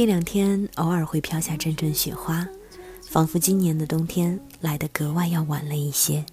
[0.00, 2.48] 近两天偶尔会飘下阵阵雪花，
[3.06, 6.24] 仿佛今年的冬天来得格外要晚了一些。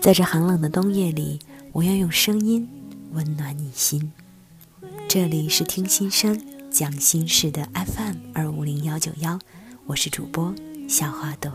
[0.00, 1.40] 在这寒冷的冬夜里，
[1.72, 2.68] 我要用声音
[3.10, 4.12] 温暖你心。
[5.08, 9.36] 这里是听心声讲心事的 FM 二五零幺九幺，
[9.84, 10.54] 我是主播
[10.88, 11.50] 小花朵。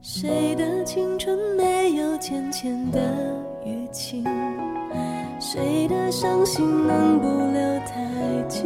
[0.00, 3.00] 谁的青春没有浅浅的
[3.66, 4.24] 淤青？
[5.52, 8.62] 谁的伤心能不留太久？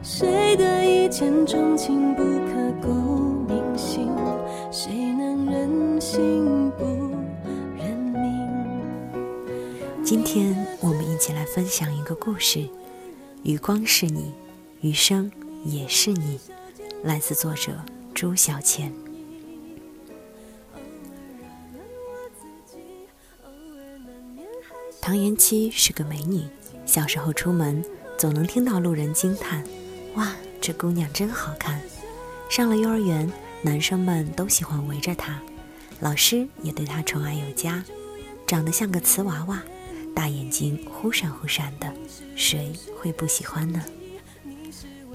[0.00, 2.92] 谁的一见钟情不刻骨
[3.48, 4.08] 铭心？
[4.70, 6.84] 谁能忍心不
[7.76, 8.48] 认命？
[10.04, 12.64] 今天我们一起来分享一个故事：
[13.42, 14.32] 余光是你，
[14.82, 15.28] 余生
[15.64, 16.38] 也是你。
[17.02, 17.72] 来自作者
[18.14, 18.92] 朱小倩。
[25.06, 26.42] 唐延期是个美女，
[26.84, 27.80] 小时候出门
[28.18, 29.62] 总能听到路人惊叹
[30.16, 31.80] ：“哇，这姑娘真好看。”
[32.50, 35.40] 上了幼儿园，男生们都喜欢围着她，
[36.00, 37.84] 老师也对她宠爱有加。
[38.48, 39.62] 长得像个瓷娃娃，
[40.12, 41.94] 大眼睛忽闪忽闪的，
[42.34, 43.80] 谁会不喜欢呢？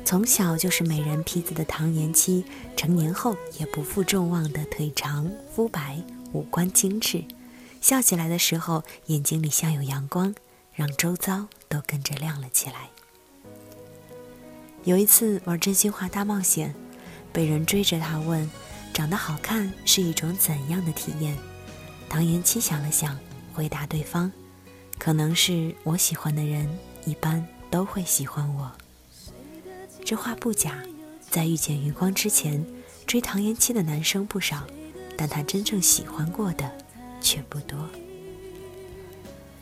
[0.06, 2.46] 从小就是美人坯子的唐延期，
[2.78, 7.26] 成年后也不负众望的腿长肤白，五官精致。
[7.82, 10.34] 笑起来的时候，眼睛里像有阳光，
[10.74, 12.90] 让周遭都跟着亮了起来。
[14.84, 16.74] 有一次玩真心话大冒险，
[17.34, 18.50] 被人追着他问
[18.94, 21.38] ：“长得好看是一种怎样的体验？”
[22.08, 23.18] 唐延期想了想，
[23.54, 24.32] 回答对方
[25.00, 26.70] ：“可能是我喜欢的人，
[27.06, 28.72] 一般都会喜欢我。”
[30.06, 30.84] 这话不假，
[31.30, 32.66] 在遇见余光之前，
[33.08, 34.68] 追唐延期的男生不少，
[35.18, 36.72] 但他真正喜欢过的。
[37.22, 37.88] 却不多，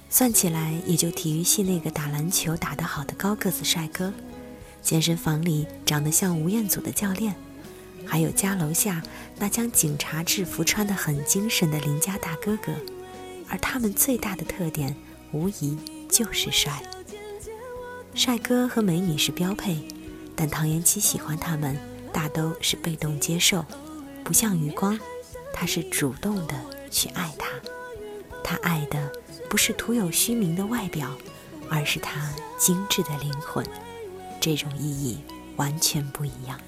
[0.10, 4.12] 算起来也就体育系那个打篮球打得好的高个子帅哥，
[4.82, 7.36] 健身房里长得像吴彦祖的教练，
[8.06, 9.04] 还有家楼下
[9.38, 12.74] 那将警察制服穿得很精神的邻家大哥哥，
[13.48, 14.96] 而他们最大的特点
[15.32, 15.78] 无疑
[16.10, 16.82] 就是帅。
[18.16, 19.78] 帅哥和美女是标配，
[20.36, 21.78] 但唐延期喜欢他们
[22.12, 23.64] 大都是被动接受，
[24.24, 25.00] 不像余光，
[25.54, 26.79] 他是主动的。
[26.90, 27.48] 去爱他，
[28.44, 29.12] 他爱的
[29.50, 31.16] 不是徒有虚名的外表，
[31.70, 33.66] 而是他精致的灵魂。
[34.40, 35.20] 这种意义
[35.56, 36.60] 完全不一样。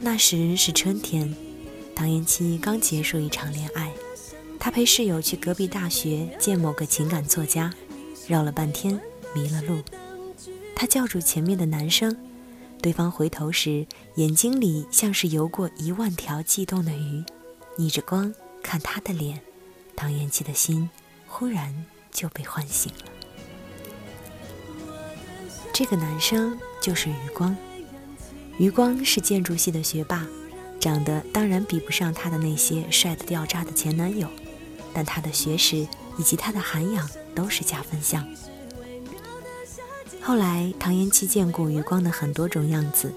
[0.00, 1.34] 那时是春天，
[1.94, 3.92] 唐延期刚结束一场恋爱，
[4.58, 7.72] 他陪室友去隔壁大学见某个情感作家，
[8.26, 9.00] 绕了半天
[9.34, 9.80] 迷了路。
[10.74, 12.16] 他叫住前面的男生。
[12.82, 17.24] 对方回头时，眼睛里像是游过一万条悸动的鱼，
[17.76, 19.40] 逆着光看他的脸，
[19.94, 20.90] 唐延琪的心
[21.28, 23.04] 忽然就被唤醒了。
[25.72, 27.56] 这个男生就是余光，
[28.58, 30.26] 余光是建筑系的学霸，
[30.80, 34.28] 长得当然比不上他的那些帅得掉渣的前男友，
[34.92, 35.86] 但他的学识
[36.18, 38.26] 以及他的涵养都是加分项。
[40.24, 43.12] 后来，唐延期见过余光的很多种样子。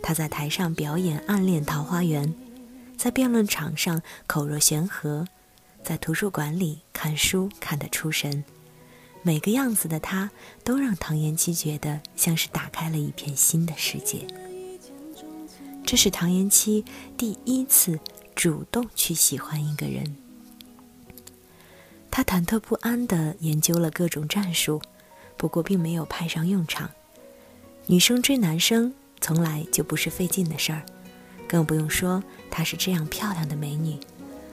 [0.00, 2.32] 他在台上表演暗恋桃花源，
[2.96, 5.26] 在辩论场上口若悬河，
[5.82, 8.44] 在图书馆里看书看得出神。
[9.22, 10.30] 每个样子的他，
[10.62, 14.24] 都让唐延期觉得像是打开了一片新的世界。
[15.84, 16.84] 这是唐延期
[17.16, 17.98] 第一次
[18.36, 20.16] 主动去喜欢一个人。
[22.12, 24.80] 他忐忑不安地研究了各种战术。
[25.38, 26.90] 不过并没有派上用场。
[27.86, 30.82] 女生追男生从来就不是费劲的事儿，
[31.48, 33.98] 更不用说她是这样漂亮的美女，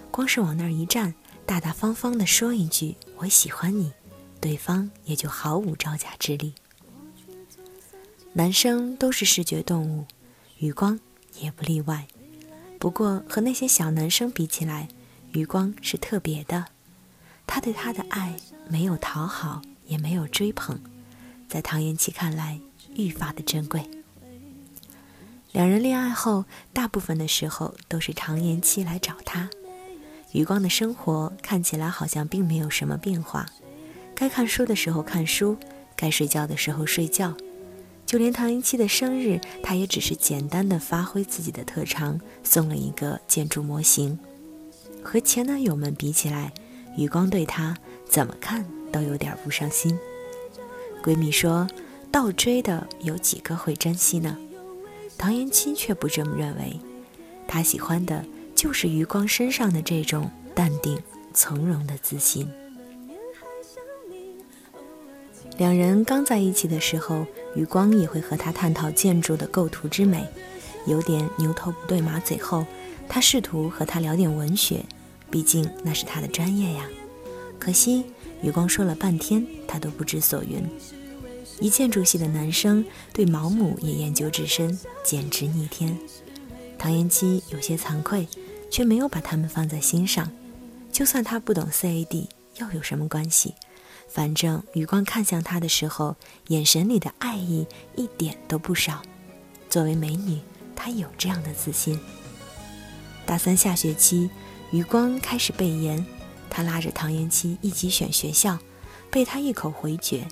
[0.10, 1.14] 光是往那儿一站，
[1.46, 3.92] 大大方方地说一句“我喜欢你”，
[4.40, 6.54] 对方也就毫无招架之力。
[8.34, 10.06] 男生都是视觉动物，
[10.60, 11.00] 余光
[11.40, 12.08] 也不例外。
[12.80, 14.88] 不过和那些小男生比起来，
[15.32, 16.66] 余光是特别的。
[17.48, 18.36] 他对她的爱
[18.70, 19.62] 没有讨好。
[19.88, 20.80] 也没有追捧，
[21.48, 22.60] 在唐延期看来
[22.96, 23.84] 愈发的珍贵。
[25.52, 29.50] 两人恋爱后，大部分的时候都是唐延期来找他。
[30.34, 33.46] 余光的生活看起来好像并没有什么变化，
[34.14, 35.58] 该看书的时候看书，
[35.96, 37.34] 该睡觉的时候睡觉，
[38.06, 44.20] 就连唐延期的生日，他也只是简单的发挥自己的特长，送了一个建筑模型。
[45.02, 46.52] 和前男友们比起来，
[46.98, 47.78] 余光对他
[48.10, 48.66] 怎么看？
[48.96, 50.00] 都有点不上心。
[51.04, 51.68] 闺蜜说
[52.10, 54.38] ：“倒追的有几个会珍惜呢？”
[55.20, 56.80] 唐延期却不这么认为，
[57.46, 58.24] 他喜欢的
[58.56, 60.98] 就是余光身上的这种淡定
[61.34, 62.50] 从容的自信。
[65.58, 70.26] 两人刚在一起的时候，余光也会和他探讨建筑的构图之美，
[70.86, 72.66] 有点牛头不对马嘴后，
[73.10, 74.86] 他试图和他聊点文学，
[75.30, 76.86] 毕竟那是他的专业呀。
[77.60, 78.06] 可惜
[78.46, 80.64] 余光说了半天，他都不知所云。
[81.60, 85.98] 一建筑系的男生对毛姆也研究至深，简直逆天。
[86.78, 88.28] 唐延期有些惭愧，
[88.70, 90.32] 却没有把他们放在心上。
[90.92, 92.28] 就算他不懂 CAD，
[92.60, 93.56] 又有什么关系？
[94.08, 96.16] 反正余光看向他的时候，
[96.50, 97.66] 眼神里的爱意
[97.96, 99.02] 一点都不少。
[99.72, 100.40] 作为美女，
[100.76, 102.00] 她有这样的自信。
[103.26, 104.30] 大三下学期，
[104.70, 106.06] 余光开始背研，
[106.50, 108.58] 他拉着唐延期一起选学校，
[109.10, 110.26] 被他一口回绝。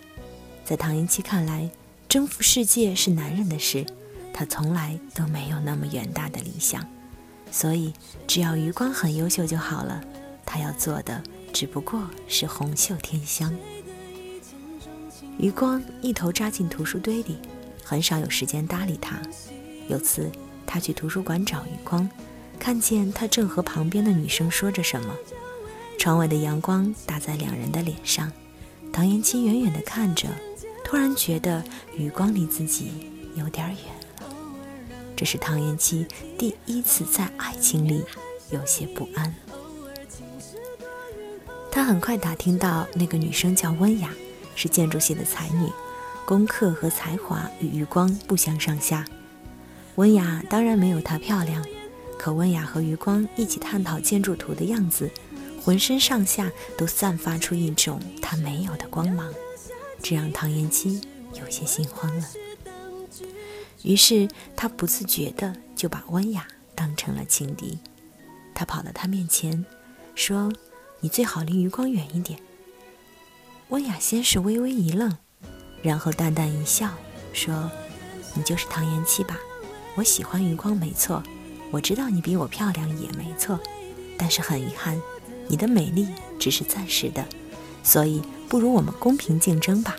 [0.63, 1.69] 在唐延期看来，
[2.07, 3.85] 征服世界是男人的事，
[4.33, 6.85] 他从来都没有那么远大的理想，
[7.51, 7.93] 所以
[8.25, 10.01] 只要余光很优秀就好了。
[10.45, 11.21] 他要做的
[11.51, 13.53] 只不过是红袖添香。
[15.39, 17.37] 余光一头扎进图书堆里，
[17.83, 19.19] 很少有时间搭理他。
[19.89, 20.31] 有次
[20.65, 22.07] 他去图书馆找余光，
[22.59, 25.13] 看见他正和旁边的女生说着什么，
[26.03, 28.29] 窗外的阳光打在两人的脸上，
[28.91, 30.27] 唐延期远远地看着。
[30.83, 31.63] 突然觉得
[31.95, 32.91] 余光离自己
[33.35, 33.77] 有点远
[34.19, 34.35] 了，
[35.15, 36.05] 这是唐延期
[36.37, 38.03] 第一次在爱情里
[38.51, 39.33] 有些不安。
[41.71, 44.13] 他很快打听到那个女生叫温雅，
[44.55, 45.69] 是建筑系的才女，
[46.25, 49.05] 功课和才华与余光不相上下。
[49.95, 51.65] 温雅当然没有她漂亮，
[52.19, 55.09] 可温雅和余光一起探讨建筑图的样子，
[55.63, 59.33] 浑身上下都散发出一种他没有的光芒。
[60.01, 60.99] 这让唐延期
[61.33, 62.27] 有些心慌了，
[63.83, 64.27] 于是
[64.57, 66.45] 他不自觉的就把温雅
[66.75, 67.79] 当成了情敌。
[68.53, 69.65] 他跑到他面前，
[70.15, 70.51] 说
[70.99, 72.37] ：“你最好离余光远一点。”
[73.69, 75.17] 温雅先是微微一愣，
[75.81, 76.93] 然后淡淡一笑，
[77.31, 77.71] 说
[78.35, 79.37] ：“你就是唐延期吧？
[79.95, 81.23] 我喜欢余光没错，
[81.71, 83.57] 我知道你比我漂亮也没错，
[84.17, 85.01] 但是很遗憾，
[85.47, 86.07] 你的美丽
[86.39, 87.25] 只是暂时的。”
[87.83, 89.97] 所以，不如我们公平竞争吧。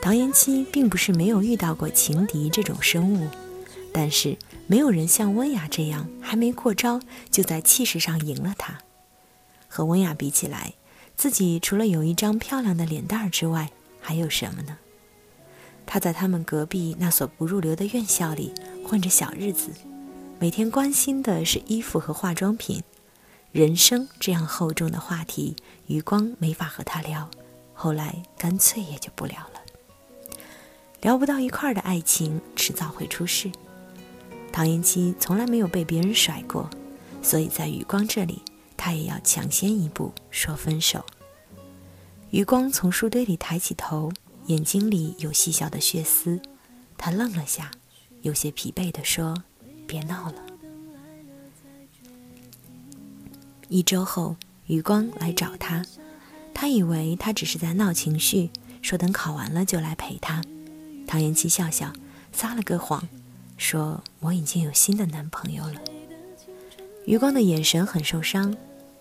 [0.00, 3.28] 唐延期并不是没有遇到过情敌这种生物，
[3.92, 4.36] 但是
[4.66, 8.78] 没有人像温雅这样，还没过招就在气势上赢了他。
[9.68, 10.74] 和温雅比起来，
[11.16, 13.70] 自己除了有一张漂亮的脸蛋儿之外，
[14.00, 14.78] 还有什么呢？
[15.84, 18.54] 他在他们隔壁那所不入流的院校里
[18.86, 19.72] 混着小日子，
[20.38, 22.82] 每天关心的是衣服和化妆品。
[23.52, 25.56] 人生这样厚重的话题，
[25.88, 27.28] 余光没法和他聊，
[27.74, 29.60] 后来干脆也就不聊了。
[31.00, 33.50] 聊不到一块儿的爱情，迟早会出事。
[34.52, 36.70] 唐延期从来没有被别人甩过，
[37.22, 38.40] 所以在余光这里，
[38.76, 41.04] 他也要抢先一步说分手。
[42.30, 44.12] 余光从书堆里抬起头，
[44.46, 46.40] 眼睛里有细小的血丝，
[46.96, 47.72] 他愣了下，
[48.22, 49.42] 有些疲惫地说
[49.88, 50.46] ：“别闹了。”
[53.70, 54.34] 一周后，
[54.66, 55.86] 余光来找他，
[56.52, 58.50] 他以为他只是在闹情绪，
[58.82, 60.42] 说等考完了就来陪他。
[61.06, 61.92] 唐延期笑笑，
[62.32, 63.08] 撒了个谎，
[63.56, 65.80] 说我已经有新的男朋友了。
[67.06, 68.56] 余光的眼神很受伤，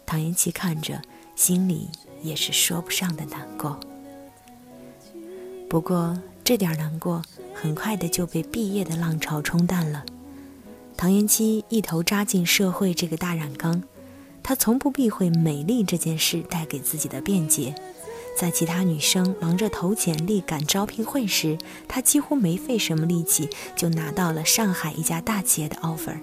[0.06, 1.02] 唐延期看着，
[1.36, 1.90] 心里
[2.22, 3.80] 也是说不上的难过。
[5.68, 7.24] 不过这点难过，
[7.56, 10.06] 很快的就被毕业的浪潮冲淡了。
[10.96, 13.82] 唐延期一头扎进社会这个大染缸。
[14.42, 17.76] 他从不避讳美丽这件事带给自己的便捷，
[18.38, 26.20] 在其他女生忙着投简历赶招聘会时，他几乎没费什么力气就拿到了上海一家大企业的 offer。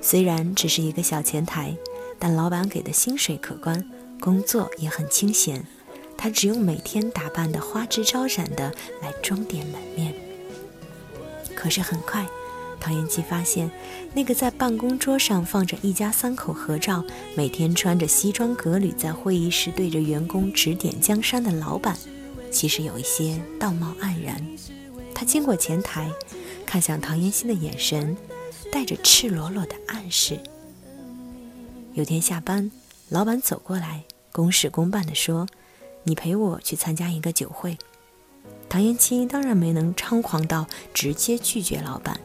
[0.00, 1.76] 虽然只是一个小前台，
[2.18, 3.84] 但老板给的薪水可观，
[4.20, 5.66] 工作也很清闲。
[6.16, 10.14] 他只用每天打扮的花枝招展的来装点门面。
[11.54, 12.26] 可是很快。
[12.80, 13.70] 唐延期发现，
[14.14, 17.04] 那个在办公桌上放着一家三口合照，
[17.34, 21.98] 每天穿着西装革履在会议室对着员工指点江山的老板，
[22.50, 24.42] 其实有一些道貌岸然。
[25.14, 26.08] 他经过前台，
[26.64, 28.16] 看向唐延期的眼神，
[28.70, 30.38] 带着赤裸裸的暗示。
[31.94, 32.70] 有天下班，
[33.08, 35.48] 老板走过来，公事公办地说
[36.04, 37.76] ：“你陪我去参加一个酒会。”
[38.70, 42.20] 唐延期当然没能猖狂到直接拒绝老板。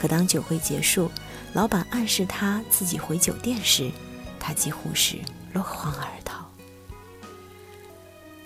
[0.00, 1.10] 可当酒会结束，
[1.52, 3.90] 老板暗示他自己回酒店时，
[4.38, 5.16] 他几乎是
[5.52, 6.48] 落荒而逃。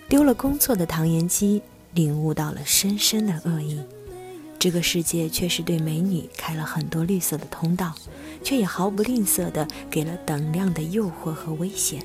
[0.09, 3.81] 丢了工作的唐延基领悟到了深深的恶意。
[4.59, 7.95] 这个世界确实对美女开了很多绿色的通道，
[8.43, 12.03] 却也毫不吝啬地给了等量的诱惑和危险。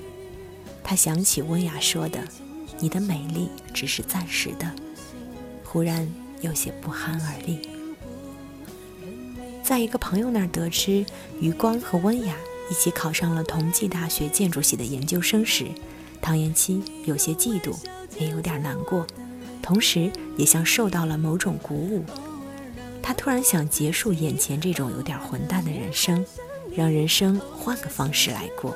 [0.84, 2.20] 他想起温雅说的
[2.80, 4.72] ：“你的美丽只是暂时的，
[5.64, 6.08] 忽然
[6.42, 7.79] 有些不寒而栗。
[9.70, 11.06] 在一个朋友那儿得知
[11.40, 12.36] 余光和温雅
[12.72, 15.68] 一起考上了同济大学建筑系的研究生时，
[16.20, 17.76] 唐延期有些嫉妒，
[18.18, 19.06] 也有点难过，
[19.62, 22.04] 同时也像受到了某种鼓舞。
[23.00, 26.26] 他突然想结束眼前这种有点混蛋的人生，
[26.76, 28.76] 让人生换个方式来过。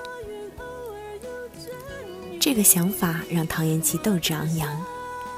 [2.39, 4.85] 这个想法让唐延期斗志昂扬。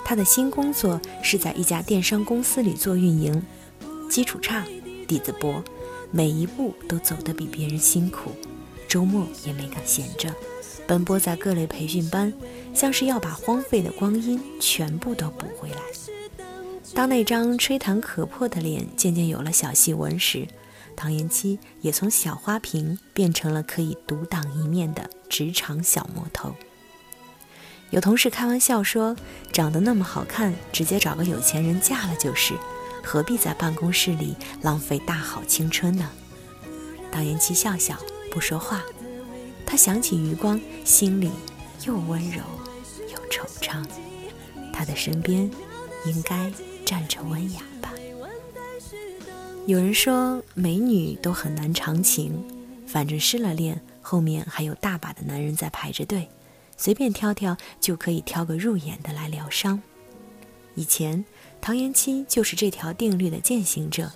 [0.04, 3.42] 他的新工作是在一家电商公司里做运营，
[4.10, 4.66] 基础差，
[5.06, 5.64] 底子薄，
[6.12, 8.32] 每一步都走得比别人辛苦，
[8.88, 10.34] 周末也没敢闲着，
[10.86, 12.34] 奔波在各类培训班，
[12.74, 15.78] 像是要把荒废的光阴全部都补回来。
[16.94, 20.48] 当那张吹弹可破的脸渐渐有了小细纹时，
[20.96, 26.56] 唐延期也从小花瓶变成了可以独当一面的职场小魔头。
[27.92, 29.16] 有同事开玩笑说
[29.52, 32.54] ：“长得那么好看，直接找个有钱人嫁了就是，
[33.06, 36.10] 何必在办公室里浪费大好青春呢？”
[37.12, 37.96] 唐延期笑笑
[38.32, 38.84] 不说话。
[39.66, 41.32] 他想起余光，心里
[41.86, 42.42] 又温柔
[43.10, 43.86] 又惆怅。
[44.74, 45.50] 他的身边
[46.06, 46.52] 应该
[46.86, 47.94] 站着温雅吧？
[49.66, 52.44] 有人说美女都很难长情，
[52.86, 56.28] 反正失了恋，后面还有大把的男人在排着队。
[56.78, 59.82] 随便挑挑就可以挑个入眼的来疗伤。
[60.76, 61.24] 以前
[61.60, 64.12] 唐延期就是这条定律的践行者，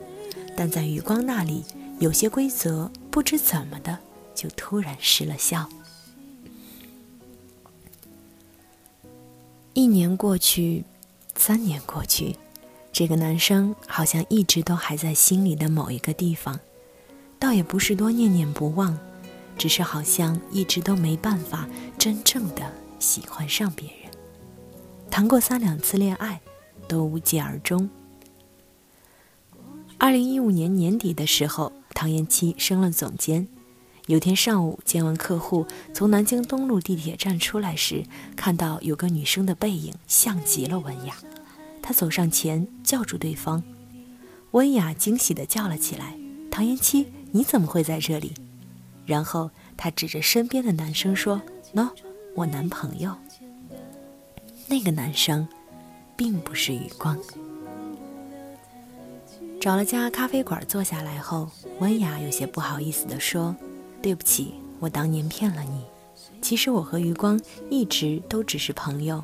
[0.56, 1.64] 但在余光那里，
[2.00, 3.98] 有些规则不知怎么的
[4.36, 5.68] 就突然失了效。
[9.74, 10.84] 一年过去，
[11.36, 12.36] 三年过去，
[12.92, 16.60] 这个男生好像一直都还在心里的某一个地方，
[17.40, 18.98] 倒也不是多念念不忘。
[19.58, 24.10] 只是好像一直都没办法真正的喜欢上别人，
[25.12, 26.40] 谈过三两次恋爱，
[26.90, 27.90] 都无疾而终。
[30.00, 33.48] 二零一五年年底的时候，唐延期升了总监。
[34.08, 38.04] 有天上午见完客户，从南京东路地铁站出来时，
[38.36, 41.16] 看到有个女生的背影像极了文雅，
[41.80, 43.62] 他走上前叫住对方，
[44.52, 46.18] 温雅惊喜地叫了起来
[46.50, 48.34] ：“唐延期，你怎么会在这里？”
[49.06, 51.40] 然后他指着身边的男生说
[51.76, 51.92] ：“喏，
[52.36, 53.16] 我男朋友。”
[54.68, 55.48] 那个男生，
[56.20, 57.18] 并不是余光。
[59.62, 61.50] 找了家咖啡馆坐下来后，
[61.80, 63.56] 温雅有些不好意思地说
[64.04, 65.86] ：“对不起，我当年骗了你。
[66.42, 69.24] 其实我和余光一直都只是朋友。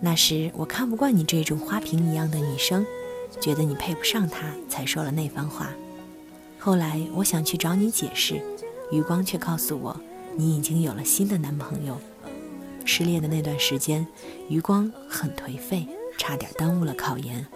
[0.00, 2.84] 那时我看不惯你这种花瓶一样的女生，
[3.40, 5.70] 觉得你配不上他，才说了那番话。
[6.58, 8.42] 后来我想去找你解释。”
[8.90, 9.96] 余光却告诉我，
[10.36, 11.96] 你已经有了新的男朋友。
[12.84, 14.06] 失恋的那段时间，
[14.48, 17.46] 余光很颓废，差点耽误了考研。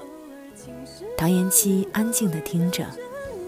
[1.17, 2.87] 唐延期安静地听着，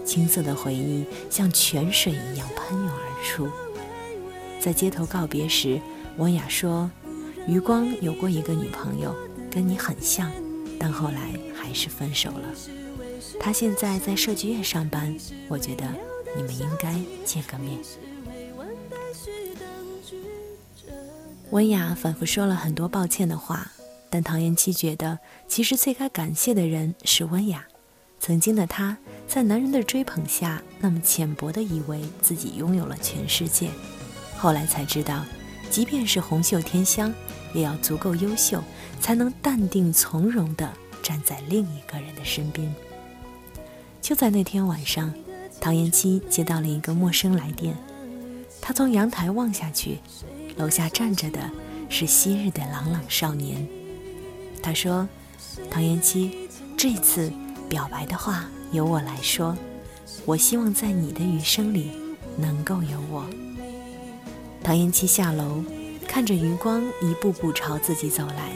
[0.05, 3.49] 青涩的回忆像泉水一样喷涌而出。
[4.59, 5.79] 在街头告别时，
[6.17, 6.89] 温雅说
[7.47, 9.15] ：“余光有过一个女朋友，
[9.51, 10.31] 跟你很像，
[10.79, 12.49] 但后来还是分手了。
[13.39, 15.15] 他现在在设计院上班，
[15.47, 15.85] 我觉得。”
[16.35, 17.77] 你们应该见个面。
[21.51, 23.71] 温雅反复说了很多抱歉的话，
[24.13, 25.17] 但唐延期觉得，
[25.47, 27.65] 其实最该感谢的人是温雅。
[28.19, 28.95] 曾经的他，
[29.27, 33.71] 在男人的追捧下，那么浅薄的以为自己拥有了全世界，
[34.37, 35.25] 后来才知道，
[35.71, 37.11] 即便是红袖添香，
[37.55, 38.63] 也要足够优秀，
[39.01, 42.71] 才能淡定从容地站在另一个人的身边。
[43.99, 45.11] 就在那天晚上。
[45.59, 47.73] 唐延期接到了一个陌生来电，
[48.61, 49.97] 他从阳台望下去，
[50.57, 51.49] 楼下站着的
[51.89, 53.65] 是昔日的朗朗少年。
[54.63, 55.07] 他说
[55.69, 57.31] ：“唐延期，这次
[57.69, 59.55] 表白的话由我来说，
[60.25, 61.91] 我希望在你的余生里
[62.37, 63.25] 能够有我。”
[64.63, 65.63] 唐延期下楼，
[66.07, 68.53] 看着余光一步步朝自己走来，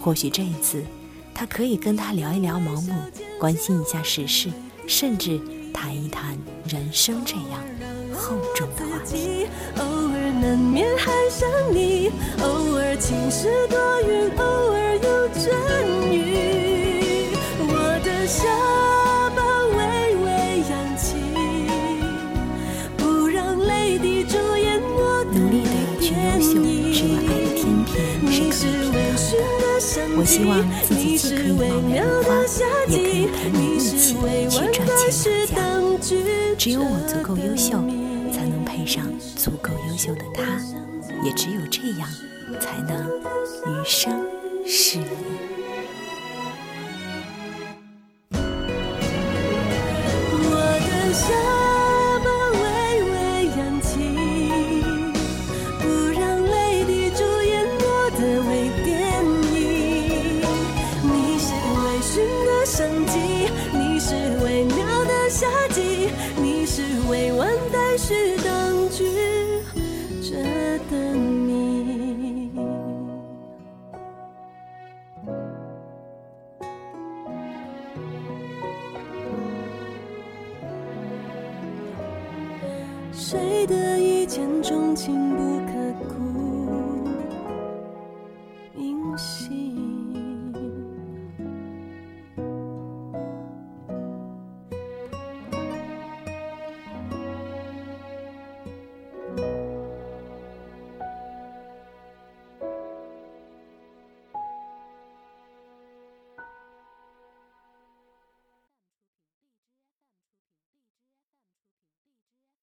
[0.00, 0.84] 或许这一次，
[1.32, 2.92] 他可以跟他聊一聊毛姆，
[3.38, 4.50] 关心一下时事，
[4.86, 5.40] 甚至。
[5.76, 7.62] 谈一谈人生这样
[8.26, 9.46] 厚重的话题。
[9.78, 12.10] 偶尔难免还想你，
[12.42, 14.42] 偶尔晴时多云，偶
[14.72, 15.44] 尔有阵
[16.10, 16.16] 雨。
[17.68, 17.70] 我
[18.02, 18.42] 的下
[19.36, 19.38] 巴
[19.76, 19.78] 微
[20.24, 20.26] 微
[20.68, 21.14] 扬起，
[22.96, 26.50] 不让泪滴主演我的努力的去优秀，
[26.92, 27.62] 是为爱的天
[28.26, 30.16] 平是可以平衡的。
[30.18, 30.50] 我希望
[30.82, 32.28] 自己既可以貌美如花，
[32.88, 34.14] 也可以陪你一起去
[34.72, 35.22] 赚钱
[35.54, 35.56] 养
[36.00, 36.10] 家。
[36.58, 37.78] 只有我足够优秀，
[40.06, 40.60] 有的他。
[41.22, 42.08] 也只有这样，
[42.60, 43.08] 才能
[43.66, 44.25] 余生
[83.18, 85.58] 谁的一见钟情不